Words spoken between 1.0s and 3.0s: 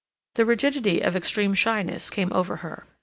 of extreme shyness came over her.